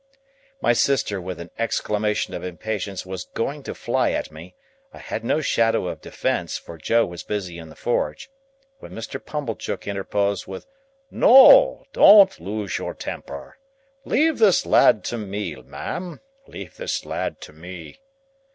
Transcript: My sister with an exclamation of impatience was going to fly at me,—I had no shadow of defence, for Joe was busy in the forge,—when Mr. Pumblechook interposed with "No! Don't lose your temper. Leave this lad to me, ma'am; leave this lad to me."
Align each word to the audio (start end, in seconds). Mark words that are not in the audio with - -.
My 0.61 0.73
sister 0.73 1.21
with 1.21 1.39
an 1.39 1.51
exclamation 1.59 2.33
of 2.33 2.43
impatience 2.43 3.05
was 3.05 3.27
going 3.35 3.61
to 3.61 3.75
fly 3.75 4.13
at 4.13 4.31
me,—I 4.31 4.97
had 4.97 5.23
no 5.23 5.41
shadow 5.41 5.85
of 5.85 6.01
defence, 6.01 6.57
for 6.57 6.79
Joe 6.79 7.05
was 7.05 7.21
busy 7.21 7.59
in 7.59 7.69
the 7.69 7.75
forge,—when 7.75 8.93
Mr. 8.93 9.23
Pumblechook 9.23 9.85
interposed 9.87 10.47
with 10.47 10.65
"No! 11.11 11.85
Don't 11.93 12.39
lose 12.39 12.79
your 12.79 12.95
temper. 12.95 13.59
Leave 14.03 14.39
this 14.39 14.65
lad 14.65 15.03
to 15.03 15.19
me, 15.19 15.53
ma'am; 15.53 16.19
leave 16.47 16.77
this 16.77 17.05
lad 17.05 17.39
to 17.41 17.53
me." 17.53 17.99